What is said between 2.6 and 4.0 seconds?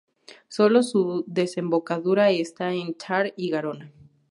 en Tarn y Garona.